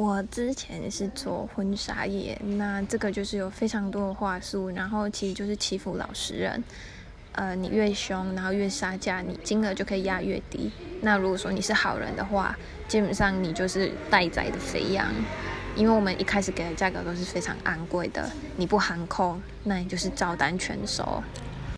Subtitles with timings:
[0.00, 6.64] 我之前是做婚纱业那这个就是有非常多的话术然后其实就是欺负老实人。
[7.32, 10.72] 呃你越凶然后越杀价你金额就可以压越低。
[11.02, 12.58] 那如果说你是好人的话
[12.88, 15.06] 基本上你就是待宰的肥羊。
[15.76, 21.22] 因为我们一开始给的价格都是非常昂贵的你不含空那你就是照单全收。